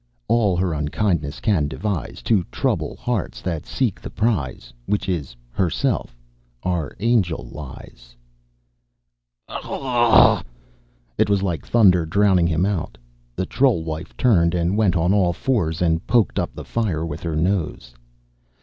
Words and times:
All 0.27 0.57
her 0.57 0.73
unkindness 0.73 1.39
can 1.39 1.67
devise 1.67 2.23
To 2.23 2.43
trouble 2.45 2.95
hearts 2.95 3.39
that 3.43 3.67
seek 3.67 4.01
the 4.01 4.09
prize 4.09 4.73
Which 4.87 5.07
is 5.07 5.35
herself, 5.51 6.17
are 6.63 6.95
angel 6.99 7.47
lies_" 7.51 8.15
"Aaaarrrgh!" 9.61 10.43
It 11.19 11.29
was 11.29 11.43
like 11.43 11.63
thunder 11.67 12.07
drowning 12.07 12.47
him 12.47 12.65
out. 12.65 12.97
The 13.35 13.45
troll 13.45 13.83
wife 13.83 14.17
turned 14.17 14.55
and 14.55 14.75
went 14.75 14.95
on 14.95 15.13
all 15.13 15.33
fours 15.33 15.83
and 15.83 16.03
poked 16.07 16.39
up 16.39 16.55
the 16.55 16.65
fire 16.65 17.05
with 17.05 17.21
her 17.21 17.35
nose. 17.35 17.93